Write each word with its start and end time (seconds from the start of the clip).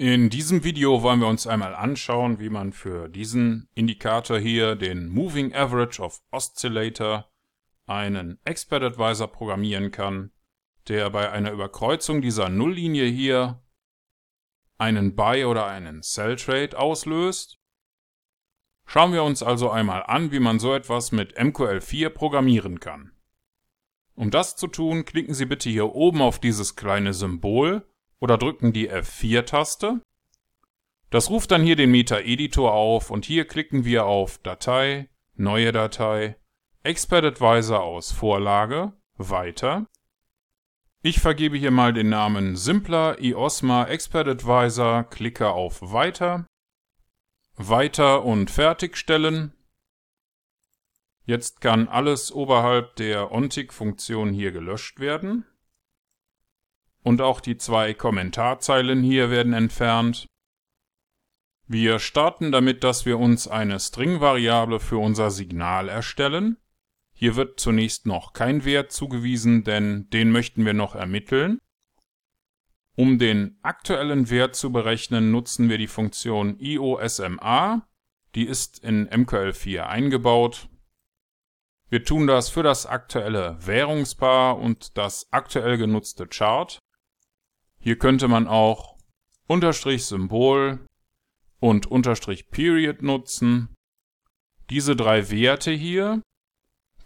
In 0.00 0.30
diesem 0.30 0.62
Video 0.62 1.02
wollen 1.02 1.18
wir 1.18 1.26
uns 1.26 1.48
einmal 1.48 1.74
anschauen, 1.74 2.38
wie 2.38 2.50
man 2.50 2.72
für 2.72 3.08
diesen 3.08 3.68
Indikator 3.74 4.38
hier, 4.38 4.76
den 4.76 5.08
Moving 5.08 5.52
Average 5.52 6.00
of 6.00 6.22
Oscillator, 6.30 7.28
einen 7.86 8.38
Expert 8.44 8.84
Advisor 8.84 9.26
programmieren 9.26 9.90
kann, 9.90 10.30
der 10.86 11.10
bei 11.10 11.32
einer 11.32 11.50
Überkreuzung 11.50 12.22
dieser 12.22 12.48
Nulllinie 12.48 13.06
hier 13.06 13.60
einen 14.76 15.16
Buy 15.16 15.46
oder 15.46 15.66
einen 15.66 16.00
Sell 16.04 16.36
Trade 16.36 16.78
auslöst. 16.78 17.58
Schauen 18.86 19.12
wir 19.12 19.24
uns 19.24 19.42
also 19.42 19.68
einmal 19.68 20.04
an, 20.04 20.30
wie 20.30 20.38
man 20.38 20.60
so 20.60 20.74
etwas 20.74 21.10
mit 21.10 21.36
MQL4 21.36 22.10
programmieren 22.10 22.78
kann. 22.78 23.16
Um 24.14 24.30
das 24.30 24.54
zu 24.54 24.68
tun, 24.68 25.04
klicken 25.04 25.34
Sie 25.34 25.46
bitte 25.46 25.68
hier 25.68 25.92
oben 25.92 26.22
auf 26.22 26.38
dieses 26.38 26.76
kleine 26.76 27.14
Symbol 27.14 27.84
oder 28.20 28.38
drücken 28.38 28.72
die 28.72 28.90
F4-Taste. 28.90 30.00
Das 31.10 31.30
ruft 31.30 31.50
dann 31.50 31.62
hier 31.62 31.76
den 31.76 31.90
Meta-Editor 31.90 32.72
auf 32.72 33.10
und 33.10 33.24
hier 33.24 33.46
klicken 33.46 33.84
wir 33.84 34.06
auf 34.06 34.38
Datei, 34.38 35.08
Neue 35.34 35.72
Datei, 35.72 36.36
Expert 36.82 37.24
Advisor 37.24 37.80
aus 37.80 38.12
Vorlage, 38.12 38.92
Weiter. 39.16 39.86
Ich 41.00 41.20
vergebe 41.20 41.56
hier 41.56 41.70
mal 41.70 41.92
den 41.92 42.08
Namen 42.08 42.56
Simpler 42.56 43.20
iOSMA 43.20 43.86
Expert 43.86 44.26
Advisor, 44.26 45.04
klicke 45.04 45.50
auf 45.50 45.80
Weiter, 45.80 46.46
Weiter 47.54 48.24
und 48.24 48.50
Fertigstellen. 48.50 49.52
Jetzt 51.24 51.60
kann 51.60 51.88
alles 51.88 52.32
oberhalb 52.32 52.96
der 52.96 53.32
ONTIC-Funktion 53.32 54.32
hier 54.32 54.50
gelöscht 54.50 54.98
werden. 54.98 55.44
Und 57.08 57.22
auch 57.22 57.40
die 57.40 57.56
zwei 57.56 57.94
Kommentarzeilen 57.94 59.02
hier 59.02 59.30
werden 59.30 59.54
entfernt. 59.54 60.26
Wir 61.66 62.00
starten 62.00 62.52
damit, 62.52 62.84
dass 62.84 63.06
wir 63.06 63.18
uns 63.18 63.48
eine 63.48 63.80
String-Variable 63.80 64.78
für 64.78 64.98
unser 64.98 65.30
Signal 65.30 65.88
erstellen. 65.88 66.58
Hier 67.14 67.34
wird 67.34 67.60
zunächst 67.60 68.04
noch 68.04 68.34
kein 68.34 68.66
Wert 68.66 68.92
zugewiesen, 68.92 69.64
denn 69.64 70.10
den 70.10 70.30
möchten 70.32 70.66
wir 70.66 70.74
noch 70.74 70.94
ermitteln. 70.94 71.58
Um 72.94 73.18
den 73.18 73.58
aktuellen 73.62 74.28
Wert 74.28 74.54
zu 74.54 74.70
berechnen, 74.70 75.30
nutzen 75.30 75.70
wir 75.70 75.78
die 75.78 75.86
Funktion 75.86 76.58
IOSMA. 76.58 77.88
Die 78.34 78.44
ist 78.44 78.84
in 78.84 79.08
MQL4 79.08 79.80
eingebaut. 79.86 80.68
Wir 81.88 82.04
tun 82.04 82.26
das 82.26 82.50
für 82.50 82.62
das 82.62 82.84
aktuelle 82.84 83.56
Währungspaar 83.64 84.58
und 84.58 84.98
das 84.98 85.26
aktuell 85.30 85.78
genutzte 85.78 86.26
Chart. 86.26 86.78
Hier 87.80 87.98
könnte 87.98 88.28
man 88.28 88.46
auch 88.46 88.96
Unterstrich 89.46 90.04
Symbol 90.04 90.80
und 91.60 91.86
Unterstrich 91.86 92.50
Period 92.50 93.02
nutzen. 93.02 93.74
Diese 94.70 94.94
drei 94.94 95.30
Werte 95.30 95.70
hier, 95.70 96.22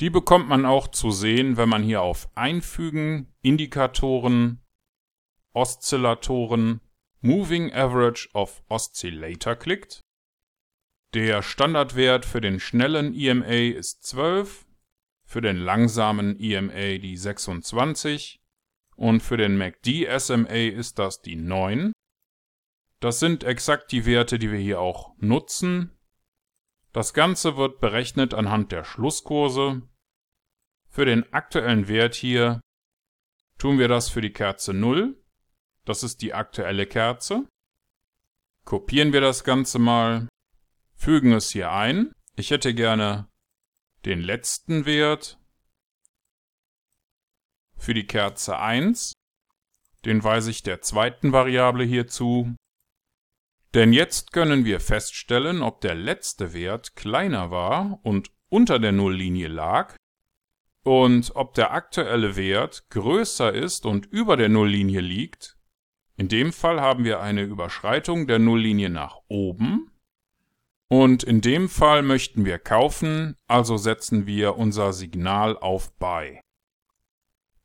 die 0.00 0.10
bekommt 0.10 0.48
man 0.48 0.66
auch 0.66 0.88
zu 0.88 1.10
sehen, 1.10 1.56
wenn 1.56 1.68
man 1.68 1.82
hier 1.82 2.02
auf 2.02 2.28
Einfügen, 2.34 3.32
Indikatoren, 3.42 4.60
Oszillatoren, 5.52 6.80
Moving 7.20 7.72
Average 7.72 8.30
of 8.32 8.64
Oscillator 8.68 9.54
klickt. 9.54 10.00
Der 11.14 11.42
Standardwert 11.42 12.24
für 12.24 12.40
den 12.40 12.58
schnellen 12.58 13.14
EMA 13.14 13.76
ist 13.76 14.02
12, 14.04 14.66
für 15.24 15.40
den 15.40 15.56
langsamen 15.58 16.40
EMA 16.40 16.98
die 16.98 17.16
26 17.16 18.41
und 18.96 19.20
für 19.20 19.36
den 19.36 19.56
MACD 19.56 20.06
SMA 20.18 20.70
ist 20.70 20.98
das 20.98 21.22
die 21.22 21.36
9. 21.36 21.92
Das 23.00 23.18
sind 23.18 23.42
exakt 23.42 23.90
die 23.90 24.06
Werte, 24.06 24.38
die 24.38 24.52
wir 24.52 24.58
hier 24.58 24.80
auch 24.80 25.14
nutzen. 25.18 25.98
Das 26.92 27.14
Ganze 27.14 27.56
wird 27.56 27.80
berechnet 27.80 28.34
anhand 28.34 28.70
der 28.70 28.84
Schlusskurse. 28.84 29.82
Für 30.88 31.04
den 31.04 31.32
aktuellen 31.32 31.88
Wert 31.88 32.14
hier 32.14 32.60
tun 33.58 33.78
wir 33.78 33.88
das 33.88 34.08
für 34.08 34.20
die 34.20 34.32
Kerze 34.32 34.74
0. 34.74 35.20
Das 35.84 36.02
ist 36.02 36.22
die 36.22 36.34
aktuelle 36.34 36.86
Kerze. 36.86 37.48
Kopieren 38.64 39.12
wir 39.12 39.20
das 39.20 39.42
Ganze 39.42 39.78
mal, 39.78 40.28
fügen 40.94 41.32
es 41.32 41.50
hier 41.50 41.72
ein. 41.72 42.12
Ich 42.36 42.50
hätte 42.50 42.74
gerne 42.74 43.28
den 44.04 44.20
letzten 44.20 44.86
Wert 44.86 45.41
für 47.82 47.94
die 47.94 48.06
Kerze 48.06 48.58
1. 48.58 49.12
Den 50.04 50.22
weise 50.22 50.50
ich 50.50 50.62
der 50.62 50.82
zweiten 50.82 51.32
Variable 51.32 51.84
hier 51.84 52.06
zu. 52.06 52.54
Denn 53.74 53.92
jetzt 53.92 54.32
können 54.32 54.64
wir 54.64 54.80
feststellen, 54.80 55.62
ob 55.62 55.80
der 55.80 55.94
letzte 55.94 56.52
Wert 56.52 56.94
kleiner 56.94 57.50
war 57.50 57.98
und 58.02 58.30
unter 58.48 58.78
der 58.78 58.92
Nulllinie 58.92 59.48
lag 59.48 59.96
und 60.84 61.34
ob 61.34 61.54
der 61.54 61.72
aktuelle 61.72 62.36
Wert 62.36 62.88
größer 62.90 63.52
ist 63.52 63.86
und 63.86 64.06
über 64.06 64.36
der 64.36 64.48
Nulllinie 64.48 65.00
liegt. 65.00 65.56
In 66.16 66.28
dem 66.28 66.52
Fall 66.52 66.80
haben 66.80 67.04
wir 67.04 67.20
eine 67.20 67.42
Überschreitung 67.42 68.26
der 68.26 68.38
Nulllinie 68.38 68.90
nach 68.90 69.18
oben. 69.28 69.90
Und 70.88 71.24
in 71.24 71.40
dem 71.40 71.68
Fall 71.68 72.02
möchten 72.02 72.44
wir 72.44 72.58
kaufen, 72.58 73.36
also 73.48 73.78
setzen 73.78 74.26
wir 74.26 74.56
unser 74.56 74.92
Signal 74.92 75.56
auf 75.56 75.96
Buy. 75.98 76.40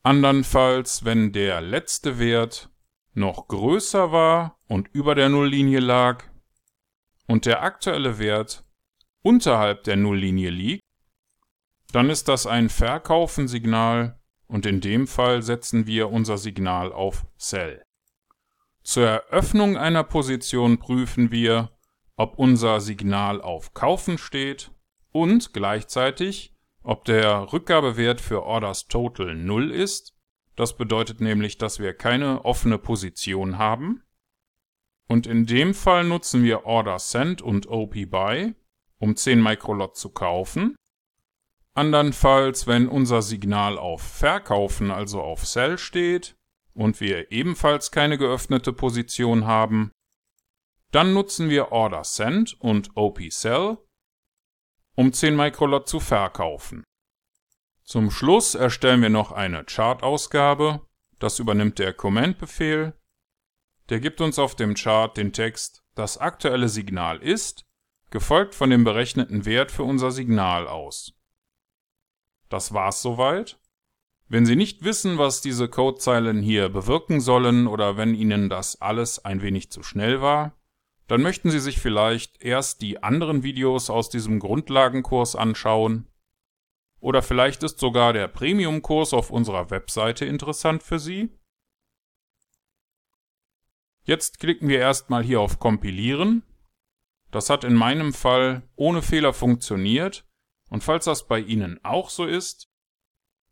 Andernfalls, 0.08 1.04
wenn 1.04 1.34
der 1.34 1.60
letzte 1.60 2.18
Wert 2.18 2.70
noch 3.14 3.50
größer 3.50 4.14
war 4.14 4.58
und 4.70 4.88
über 4.94 5.16
der 5.16 5.28
Nulllinie 5.28 5.82
lag 5.82 6.24
und 7.28 7.46
der 7.46 7.62
aktuelle 7.62 8.18
Wert 8.18 8.64
unterhalb 9.22 9.84
der 9.84 9.98
Nulllinie 9.98 10.50
liegt, 10.50 10.82
dann 11.92 12.10
ist 12.10 12.30
das 12.30 12.48
ein 12.48 12.70
Verkaufensignal 12.70 14.18
und 14.48 14.66
in 14.66 14.80
dem 14.80 15.08
Fall 15.08 15.44
setzen 15.44 15.88
wir 15.88 16.10
unser 16.10 16.38
Signal 16.38 16.94
auf 16.94 17.26
Sell. 17.36 17.84
Zur 18.84 19.08
Eröffnung 19.08 19.76
einer 19.76 20.06
Position 20.06 20.78
prüfen 20.78 21.32
wir, 21.32 21.78
ob 22.16 22.40
unser 22.40 22.80
Signal 22.80 23.42
auf 23.42 23.74
Kaufen 23.74 24.18
steht 24.18 24.72
und 25.12 25.52
gleichzeitig 25.52 26.57
ob 26.88 27.04
der 27.04 27.52
Rückgabewert 27.52 28.22
für 28.22 28.44
Orders 28.44 28.88
Total 28.88 29.36
0 29.36 29.72
ist. 29.72 30.16
Das 30.56 30.78
bedeutet 30.78 31.20
nämlich, 31.20 31.58
dass 31.58 31.80
wir 31.80 31.94
keine 31.94 32.46
offene 32.46 32.78
Position 32.78 33.58
haben. 33.58 34.04
Und 35.10 35.28
in 35.28 35.46
dem 35.46 35.74
Fall 35.74 36.06
nutzen 36.06 36.44
wir 36.44 36.66
Order 36.66 36.98
Send 36.98 37.42
und 37.42 37.68
OP 37.68 37.96
Buy, 38.10 38.56
um 39.00 39.18
10 39.18 39.44
Microlot 39.44 39.98
zu 39.98 40.12
kaufen. 40.12 40.78
Andernfalls, 41.74 42.68
wenn 42.68 42.88
unser 42.88 43.22
Signal 43.22 43.78
auf 43.78 44.02
Verkaufen, 44.02 44.90
also 44.90 45.22
auf 45.22 45.46
Sell 45.46 45.78
steht 45.78 46.38
und 46.74 47.02
wir 47.02 47.34
ebenfalls 47.34 47.92
keine 47.92 48.18
geöffnete 48.18 48.72
Position 48.72 49.46
haben, 49.46 49.92
dann 50.92 51.14
nutzen 51.14 51.50
wir 51.50 51.74
Order 51.74 52.06
Send 52.06 52.56
und 52.62 52.96
OP 52.96 53.20
Sell, 53.30 53.78
um 54.98 55.14
10 55.14 55.36
Microlot 55.36 55.88
zu 55.88 56.00
verkaufen. 56.00 56.84
Zum 57.84 58.10
Schluss 58.10 58.56
erstellen 58.56 59.04
wir 59.04 59.10
noch 59.10 59.32
eine 59.32 59.64
Chart-Ausgabe. 59.64 60.82
Das 61.20 61.38
übernimmt 61.38 61.78
der 61.78 61.94
Command-Befehl. 61.94 62.94
Der 63.90 64.00
gibt 64.00 64.22
uns 64.22 64.40
auf 64.40 64.56
dem 64.56 64.74
Chart 64.74 65.16
den 65.16 65.32
Text 65.34 65.84
Das 65.94 66.18
aktuelle 66.18 66.68
Signal 66.68 67.22
ist, 67.22 67.66
gefolgt 68.10 68.56
von 68.56 68.72
dem 68.72 68.84
berechneten 68.84 69.46
Wert 69.46 69.72
für 69.72 69.84
unser 69.84 70.12
Signal 70.12 70.68
aus. 70.68 71.14
Das 72.50 72.74
war's 72.74 73.02
soweit. 73.02 73.60
Wenn 74.28 74.48
Sie 74.48 74.56
nicht 74.56 74.84
wissen, 74.84 75.20
was 75.20 75.42
diese 75.42 75.70
Codezeilen 75.70 76.42
hier 76.42 76.70
bewirken 76.70 77.22
sollen 77.22 77.68
oder 77.68 77.98
wenn 77.98 78.16
Ihnen 78.16 78.50
das 78.50 78.82
alles 78.82 79.24
ein 79.24 79.44
wenig 79.44 79.72
zu 79.72 79.84
schnell 79.84 80.22
war, 80.22 80.57
dann 81.08 81.22
möchten 81.22 81.50
Sie 81.50 81.60
sich 81.60 81.80
vielleicht 81.80 82.42
erst 82.44 82.82
die 82.82 83.02
anderen 83.02 83.44
Videos 83.44 83.90
aus 83.90 84.10
diesem 84.10 84.40
Grundlagenkurs 84.40 85.36
anschauen. 85.36 86.08
Oder 87.00 87.22
vielleicht 87.22 87.64
ist 87.64 87.80
sogar 87.80 88.14
der 88.14 88.28
Premium-Kurs 88.28 89.14
auf 89.14 89.32
unserer 89.32 89.70
Webseite 89.70 90.26
interessant 90.26 90.84
für 90.84 91.00
Sie. 91.00 91.30
Jetzt 94.04 94.40
klicken 94.40 94.68
wir 94.68 94.80
erstmal 94.80 95.24
hier 95.24 95.42
auf 95.42 95.60
Kompilieren. 95.60 96.44
Das 97.32 97.50
hat 97.50 97.64
in 97.64 97.74
meinem 97.74 98.14
Fall 98.14 98.64
ohne 98.76 99.02
Fehler 99.02 99.34
funktioniert 99.34 100.26
und 100.70 100.84
falls 100.84 101.06
das 101.06 101.28
bei 101.28 101.40
Ihnen 101.40 101.80
auch 101.84 102.10
so 102.10 102.26
ist, 102.26 102.70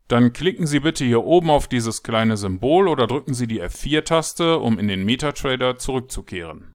dann 0.08 0.32
klicken 0.32 0.66
Sie 0.66 0.80
bitte 0.80 1.04
hier 1.04 1.24
oben 1.24 1.50
auf 1.50 1.68
dieses 1.68 2.02
kleine 2.02 2.36
Symbol 2.36 2.88
oder 2.88 3.06
drücken 3.06 3.34
Sie 3.34 3.46
die 3.46 3.62
F4-Taste, 3.62 4.58
um 4.58 4.78
in 4.78 4.88
den 4.88 5.04
MetaTrader 5.04 5.78
zurückzukehren. 5.78 6.72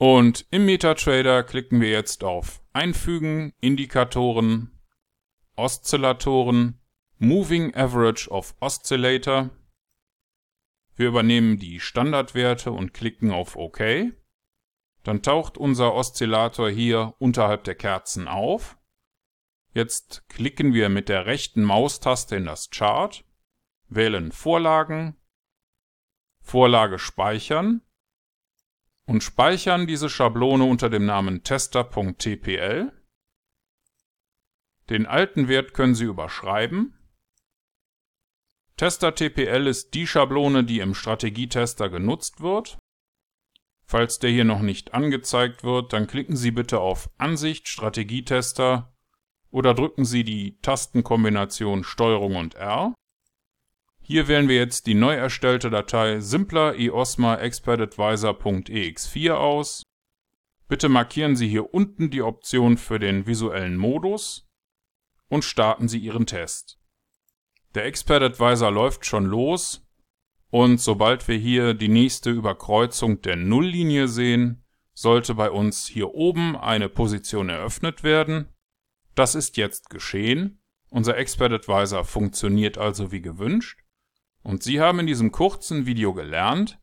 Und 0.00 0.46
im 0.50 0.64
MetaTrader 0.64 1.42
klicken 1.42 1.82
wir 1.82 1.90
jetzt 1.90 2.24
auf 2.24 2.62
Einfügen, 2.72 3.52
Indikatoren, 3.60 4.70
Oszillatoren, 5.56 6.80
Moving 7.18 7.74
Average 7.74 8.30
of 8.30 8.54
Oscillator. 8.60 9.50
Wir 10.94 11.08
übernehmen 11.08 11.58
die 11.58 11.80
Standardwerte 11.80 12.72
und 12.72 12.94
klicken 12.94 13.30
auf 13.30 13.56
OK. 13.56 13.82
Dann 15.02 15.20
taucht 15.20 15.58
unser 15.58 15.92
Oszillator 15.92 16.70
hier 16.70 17.14
unterhalb 17.18 17.64
der 17.64 17.74
Kerzen 17.74 18.26
auf. 18.26 18.78
Jetzt 19.74 20.26
klicken 20.30 20.72
wir 20.72 20.88
mit 20.88 21.10
der 21.10 21.26
rechten 21.26 21.62
Maustaste 21.62 22.36
in 22.36 22.46
das 22.46 22.70
Chart, 22.70 23.22
wählen 23.90 24.32
Vorlagen, 24.32 25.18
Vorlage 26.40 26.98
speichern 26.98 27.82
und 29.10 29.24
speichern 29.24 29.88
diese 29.88 30.08
Schablone 30.08 30.62
unter 30.62 30.88
dem 30.88 31.04
Namen 31.04 31.42
tester.tpl. 31.42 32.92
Den 34.88 35.06
alten 35.06 35.48
Wert 35.48 35.74
können 35.74 35.96
Sie 35.96 36.04
überschreiben. 36.04 36.96
Tester.tpl 38.76 39.66
ist 39.66 39.94
die 39.94 40.06
Schablone, 40.06 40.62
die 40.62 40.78
im 40.78 40.94
Strategietester 40.94 41.88
genutzt 41.88 42.40
wird. 42.40 42.78
Falls 43.84 44.20
der 44.20 44.30
hier 44.30 44.44
noch 44.44 44.62
nicht 44.62 44.94
angezeigt 44.94 45.64
wird, 45.64 45.92
dann 45.92 46.06
klicken 46.06 46.36
Sie 46.36 46.52
bitte 46.52 46.78
auf 46.78 47.10
Ansicht 47.18 47.66
Strategietester 47.66 48.94
oder 49.50 49.74
drücken 49.74 50.04
Sie 50.04 50.22
die 50.22 50.60
Tastenkombination 50.60 51.82
STRG 51.82 52.36
und 52.36 52.54
R. 52.54 52.94
Hier 54.10 54.26
wählen 54.26 54.48
wir 54.48 54.56
jetzt 54.56 54.88
die 54.88 54.94
neu 54.94 55.14
erstellte 55.14 55.70
Datei 55.70 56.18
simpler 56.18 56.76
eosma 56.76 57.36
expertadvisor.ex4 57.36 59.30
aus. 59.34 59.84
Bitte 60.66 60.88
markieren 60.88 61.36
Sie 61.36 61.46
hier 61.46 61.72
unten 61.72 62.10
die 62.10 62.22
Option 62.22 62.76
für 62.76 62.98
den 62.98 63.28
visuellen 63.28 63.76
Modus 63.76 64.48
und 65.28 65.44
starten 65.44 65.86
Sie 65.86 66.00
Ihren 66.00 66.26
Test. 66.26 66.80
Der 67.76 67.84
Expert 67.84 68.24
Advisor 68.24 68.72
läuft 68.72 69.06
schon 69.06 69.26
los 69.26 69.86
und 70.50 70.80
sobald 70.80 71.28
wir 71.28 71.36
hier 71.36 71.72
die 71.74 71.86
nächste 71.86 72.30
Überkreuzung 72.30 73.22
der 73.22 73.36
Nulllinie 73.36 74.08
sehen, 74.08 74.64
sollte 74.92 75.36
bei 75.36 75.52
uns 75.52 75.86
hier 75.86 76.14
oben 76.14 76.56
eine 76.56 76.88
Position 76.88 77.48
eröffnet 77.48 78.02
werden. 78.02 78.48
Das 79.14 79.36
ist 79.36 79.56
jetzt 79.56 79.88
geschehen. 79.88 80.60
Unser 80.88 81.16
Expert 81.16 81.52
Advisor 81.52 82.04
funktioniert 82.04 82.76
also 82.76 83.12
wie 83.12 83.22
gewünscht. 83.22 83.84
Und 84.42 84.62
Sie 84.62 84.80
haben 84.80 85.00
in 85.00 85.06
diesem 85.06 85.32
kurzen 85.32 85.86
Video 85.86 86.14
gelernt, 86.14 86.78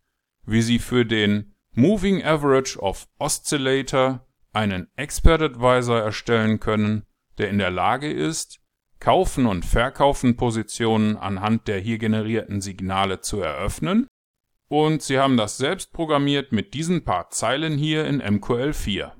wie 0.45 0.62
Sie 0.62 0.80
für 0.80 1.06
den 1.06 1.56
Moving 1.74 2.24
Average 2.24 2.80
of 2.80 3.07
Oscillator 3.19 4.25
einen 4.54 4.88
Expert 4.95 5.42
Advisor 5.42 6.00
erstellen 6.00 6.59
können, 6.59 7.06
der 7.38 7.50
in 7.50 7.57
der 7.57 7.71
Lage 7.71 8.12
ist, 8.12 8.59
Kaufen 9.00 9.45
und 9.45 9.63
Verkaufen 9.63 10.38
Positionen 10.38 11.18
anhand 11.18 11.68
der 11.68 11.80
hier 11.80 12.00
generierten 12.00 12.62
Signale 12.62 13.21
zu 13.21 13.42
eröffnen. 13.42 14.07
Und 14.69 15.01
Sie 15.01 15.19
haben 15.19 15.38
das 15.38 15.57
selbst 15.57 15.94
programmiert 15.94 16.51
mit 16.51 16.74
diesen 16.74 17.03
paar 17.03 17.30
Zeilen 17.30 17.77
hier 17.77 18.06
in 18.06 18.21
MQL4. 18.21 19.12